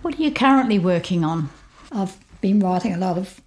What 0.03 0.19
are 0.19 0.23
you 0.23 0.31
currently 0.31 0.79
working 0.79 1.25
on? 1.25 1.51
I've 1.93 2.17
been 2.41 2.61
writing 2.61 2.95
a 2.95 2.99
lot 2.99 3.19
of 3.19 3.41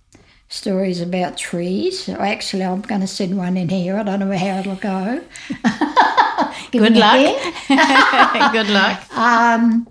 stories 0.49 1.01
about 1.01 1.37
trees. 1.37 2.07
Actually, 2.09 2.63
I'm 2.63 2.81
going 2.81 3.01
to 3.01 3.07
send 3.07 3.37
one 3.37 3.57
in 3.57 3.69
here. 3.69 3.97
I 3.97 4.03
don't 4.03 4.19
know 4.19 4.37
how 4.37 4.59
it'll 4.59 4.75
go. 4.75 5.21
Good 6.71 6.95
luck. 6.95 7.41
Good 8.51 8.69
luck. 8.69 9.17
Um, 9.17 9.87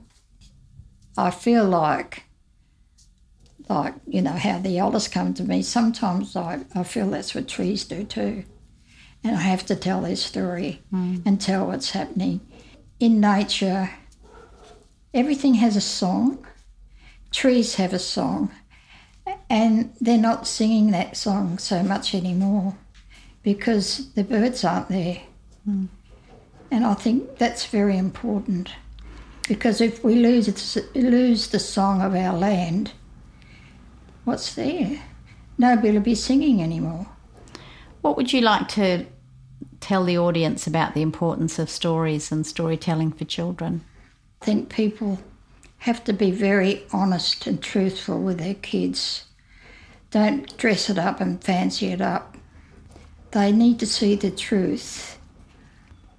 I 1.16 1.30
feel 1.30 1.64
like 1.64 2.24
like, 3.68 3.94
you 4.06 4.22
know, 4.22 4.32
how 4.32 4.58
the 4.58 4.78
elders 4.78 5.08
come 5.08 5.34
to 5.34 5.44
me. 5.44 5.62
Sometimes 5.62 6.36
I, 6.36 6.60
I 6.74 6.82
feel 6.82 7.08
that's 7.10 7.34
what 7.34 7.48
trees 7.48 7.84
do 7.84 8.04
too. 8.04 8.44
And 9.24 9.36
I 9.36 9.40
have 9.40 9.64
to 9.66 9.76
tell 9.76 10.02
their 10.02 10.16
story 10.16 10.82
mm. 10.92 11.22
and 11.24 11.40
tell 11.40 11.66
what's 11.66 11.90
happening. 11.90 12.40
In 13.02 13.18
nature, 13.18 13.90
everything 15.12 15.54
has 15.54 15.74
a 15.74 15.80
song. 15.80 16.46
Trees 17.32 17.74
have 17.74 17.92
a 17.92 17.98
song. 17.98 18.52
And 19.50 19.92
they're 20.00 20.16
not 20.16 20.46
singing 20.46 20.92
that 20.92 21.16
song 21.16 21.58
so 21.58 21.82
much 21.82 22.14
anymore 22.14 22.76
because 23.42 24.12
the 24.12 24.22
birds 24.22 24.62
aren't 24.62 24.88
there. 24.88 25.20
Mm. 25.68 25.88
And 26.70 26.86
I 26.86 26.94
think 26.94 27.38
that's 27.38 27.66
very 27.66 27.98
important 27.98 28.70
because 29.48 29.80
if 29.80 30.04
we 30.04 30.14
lose, 30.14 30.78
lose 30.94 31.48
the 31.48 31.58
song 31.58 32.02
of 32.02 32.14
our 32.14 32.38
land, 32.38 32.92
what's 34.22 34.54
there? 34.54 35.02
Nobody 35.58 35.90
will 35.90 36.02
be 36.02 36.14
singing 36.14 36.62
anymore. 36.62 37.08
What 38.02 38.16
would 38.16 38.32
you 38.32 38.42
like 38.42 38.68
to 38.68 39.06
tell 39.82 40.04
the 40.04 40.16
audience 40.16 40.66
about 40.66 40.94
the 40.94 41.02
importance 41.02 41.58
of 41.58 41.68
stories 41.68 42.32
and 42.32 42.46
storytelling 42.46 43.12
for 43.12 43.24
children? 43.24 43.84
I 44.40 44.44
think 44.44 44.70
people 44.70 45.18
have 45.78 46.04
to 46.04 46.12
be 46.12 46.30
very 46.30 46.84
honest 46.92 47.46
and 47.46 47.60
truthful 47.60 48.22
with 48.22 48.38
their 48.38 48.54
kids. 48.54 49.24
Don't 50.10 50.56
dress 50.56 50.88
it 50.88 50.98
up 50.98 51.20
and 51.20 51.42
fancy 51.42 51.88
it 51.88 52.00
up. 52.00 52.36
They 53.32 53.50
need 53.50 53.80
to 53.80 53.86
see 53.86 54.14
the 54.14 54.30
truth. 54.30 55.18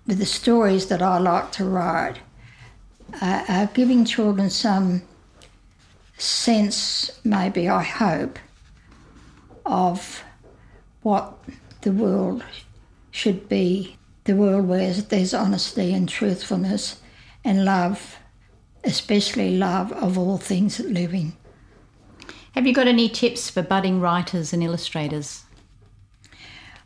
With 0.06 0.18
the 0.18 0.26
stories 0.26 0.88
that 0.88 1.02
I 1.02 1.18
like 1.18 1.52
to 1.54 1.66
write, 1.66 2.20
uh, 3.22 3.46
are 3.48 3.70
giving 3.74 4.04
children 4.04 4.50
some 4.50 5.04
sense, 6.18 7.20
maybe 7.24 7.70
I 7.70 7.84
hope, 7.84 8.40
of 9.66 10.24
what 11.04 11.38
the 11.82 11.92
world 11.92 12.44
should 13.14 13.48
be 13.48 13.96
the 14.24 14.36
world 14.36 14.68
where 14.68 14.92
there's 14.92 15.36
honesty 15.36 15.94
and 15.94 16.10
truthfulness 16.10 17.00
and 17.46 17.64
love, 17.64 18.18
especially 18.84 19.56
love 19.56 19.92
of 19.94 20.18
all 20.18 20.40
things 20.40 20.80
living. 20.80 21.38
Have 22.56 22.66
you 22.66 22.74
got 22.74 22.88
any 22.88 23.08
tips 23.08 23.52
for 23.52 23.62
budding 23.62 24.00
writers 24.00 24.52
and 24.52 24.64
illustrators? 24.64 25.44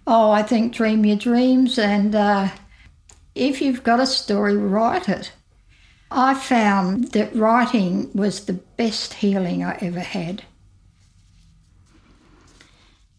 Oh, 0.05 0.29
I 0.31 0.43
think 0.43 0.73
dream 0.73 1.05
your 1.05 1.17
dreams, 1.17 1.79
and 1.79 2.13
uh, 2.13 2.49
if 3.33 3.61
you've 3.61 3.83
got 3.83 4.01
a 4.01 4.05
story, 4.05 4.57
write 4.57 5.07
it. 5.07 5.31
I 6.11 6.33
found 6.33 7.13
that 7.13 7.35
writing 7.35 8.11
was 8.13 8.45
the 8.45 8.53
best 8.53 9.15
healing 9.15 9.63
I 9.63 9.77
ever 9.81 10.01
had. 10.01 10.43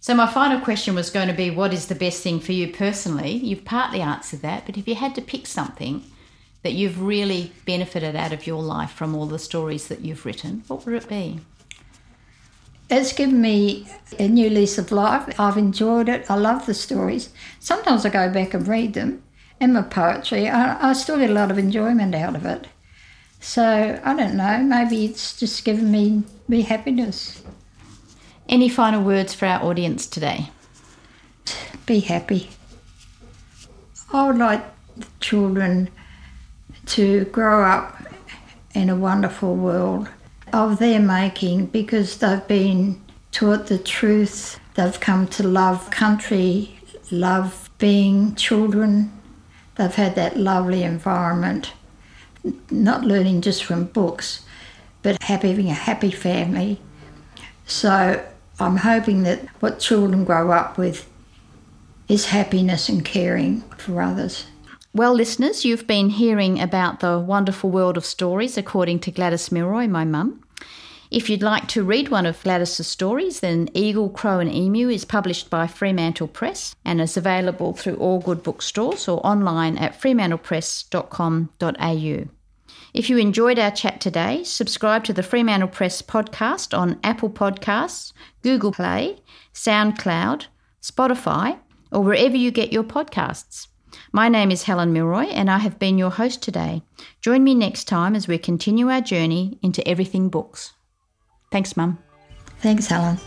So, 0.00 0.14
my 0.14 0.26
final 0.26 0.60
question 0.60 0.94
was 0.94 1.10
going 1.10 1.28
to 1.28 1.34
be 1.34 1.50
what 1.50 1.72
is 1.72 1.86
the 1.86 1.94
best 1.94 2.22
thing 2.22 2.38
for 2.38 2.52
you 2.52 2.72
personally? 2.72 3.32
You've 3.32 3.64
partly 3.64 4.00
answered 4.00 4.42
that, 4.42 4.64
but 4.64 4.76
if 4.76 4.86
you 4.86 4.94
had 4.94 5.14
to 5.16 5.22
pick 5.22 5.46
something 5.46 6.04
that 6.62 6.72
you've 6.72 7.02
really 7.02 7.52
benefited 7.66 8.14
out 8.14 8.32
of 8.32 8.46
your 8.46 8.62
life 8.62 8.92
from 8.92 9.14
all 9.14 9.26
the 9.26 9.38
stories 9.38 9.88
that 9.88 10.00
you've 10.00 10.24
written, 10.24 10.62
what 10.68 10.86
would 10.86 10.94
it 10.94 11.08
be? 11.08 11.40
It's 12.90 13.12
given 13.12 13.40
me 13.40 13.86
a 14.18 14.28
new 14.28 14.48
lease 14.48 14.78
of 14.78 14.92
life. 14.92 15.38
I've 15.38 15.58
enjoyed 15.58 16.08
it. 16.08 16.30
I 16.30 16.36
love 16.36 16.64
the 16.64 16.74
stories. 16.74 17.30
Sometimes 17.60 18.06
I 18.06 18.08
go 18.08 18.30
back 18.32 18.54
and 18.54 18.66
read 18.66 18.94
them 18.94 19.22
and 19.60 19.74
my 19.74 19.82
poetry. 19.82 20.48
I, 20.48 20.90
I 20.90 20.92
still 20.94 21.18
get 21.18 21.30
a 21.30 21.34
lot 21.34 21.50
of 21.50 21.58
enjoyment 21.58 22.14
out 22.14 22.36
of 22.36 22.46
it. 22.46 22.66
So 23.40 24.00
I 24.02 24.14
don't 24.14 24.36
know, 24.36 24.58
maybe 24.58 25.04
it's 25.04 25.38
just 25.38 25.64
given 25.64 25.92
me, 25.92 26.24
me 26.48 26.62
happiness. 26.62 27.42
Any 28.48 28.70
final 28.70 29.02
words 29.02 29.34
for 29.34 29.44
our 29.44 29.62
audience 29.62 30.06
today? 30.06 30.50
Be 31.84 32.00
happy. 32.00 32.48
I 34.10 34.26
would 34.26 34.38
like 34.38 34.64
children 35.20 35.90
to 36.86 37.26
grow 37.26 37.62
up 37.62 38.02
in 38.74 38.88
a 38.88 38.96
wonderful 38.96 39.54
world 39.54 40.08
of 40.50 40.78
their 40.78 40.98
making 40.98 41.66
because 41.66 42.16
they've 42.16 42.46
been 42.48 43.02
taught 43.32 43.66
the 43.66 43.76
truth. 43.76 44.58
They've 44.76 44.98
come 44.98 45.28
to 45.28 45.46
love 45.46 45.90
country, 45.90 46.80
love 47.10 47.68
being 47.76 48.34
children. 48.34 49.12
They've 49.74 49.94
had 49.94 50.14
that 50.14 50.38
lovely 50.38 50.84
environment, 50.84 51.74
not 52.70 53.04
learning 53.04 53.42
just 53.42 53.62
from 53.62 53.84
books, 53.84 54.46
but 55.02 55.22
having 55.22 55.68
a 55.68 55.74
happy 55.74 56.10
family. 56.10 56.80
So 57.66 58.24
I'm 58.60 58.78
hoping 58.78 59.22
that 59.22 59.46
what 59.60 59.78
children 59.78 60.24
grow 60.24 60.50
up 60.50 60.78
with 60.78 61.08
is 62.08 62.26
happiness 62.26 62.88
and 62.88 63.04
caring 63.04 63.60
for 63.76 64.02
others. 64.02 64.46
Well, 64.94 65.14
listeners, 65.14 65.64
you've 65.64 65.86
been 65.86 66.10
hearing 66.10 66.60
about 66.60 66.98
the 67.00 67.18
wonderful 67.18 67.70
world 67.70 67.96
of 67.96 68.04
stories 68.04 68.58
according 68.58 68.98
to 69.00 69.12
Gladys 69.12 69.52
Milroy, 69.52 69.86
my 69.86 70.04
mum. 70.04 70.42
If 71.10 71.30
you'd 71.30 71.42
like 71.42 71.68
to 71.68 71.84
read 71.84 72.10
one 72.10 72.26
of 72.26 72.42
Gladys's 72.42 72.86
stories, 72.86 73.40
then 73.40 73.70
Eagle, 73.72 74.10
Crow 74.10 74.40
and 74.40 74.52
Emu 74.52 74.90
is 74.90 75.06
published 75.06 75.48
by 75.48 75.66
Fremantle 75.66 76.28
Press 76.28 76.76
and 76.84 77.00
is 77.00 77.16
available 77.16 77.72
through 77.72 77.96
all 77.96 78.20
good 78.20 78.42
bookstores 78.42 79.08
or 79.08 79.26
online 79.26 79.78
at 79.78 79.98
fremantlepress.com.au. 79.98 82.37
If 82.98 83.08
you 83.08 83.16
enjoyed 83.16 83.60
our 83.60 83.70
chat 83.70 84.00
today, 84.00 84.42
subscribe 84.42 85.04
to 85.04 85.12
the 85.12 85.22
Fremantle 85.22 85.68
Press 85.68 86.02
podcast 86.02 86.76
on 86.76 86.98
Apple 87.04 87.30
Podcasts, 87.30 88.12
Google 88.42 88.72
Play, 88.72 89.20
SoundCloud, 89.54 90.46
Spotify, 90.82 91.60
or 91.92 92.02
wherever 92.02 92.36
you 92.36 92.50
get 92.50 92.72
your 92.72 92.82
podcasts. 92.82 93.68
My 94.10 94.28
name 94.28 94.50
is 94.50 94.64
Helen 94.64 94.92
Milroy, 94.92 95.26
and 95.26 95.48
I 95.48 95.58
have 95.58 95.78
been 95.78 95.96
your 95.96 96.10
host 96.10 96.42
today. 96.42 96.82
Join 97.20 97.44
me 97.44 97.54
next 97.54 97.84
time 97.84 98.16
as 98.16 98.26
we 98.26 98.36
continue 98.36 98.90
our 98.90 99.00
journey 99.00 99.60
into 99.62 99.86
everything 99.86 100.28
books. 100.28 100.72
Thanks, 101.52 101.76
Mum. 101.76 102.00
Thanks, 102.58 102.88
Helen. 102.88 103.18